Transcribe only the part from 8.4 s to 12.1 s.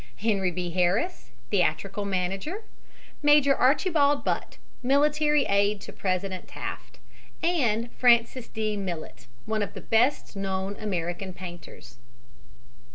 D. Millet, one of the best known American painters.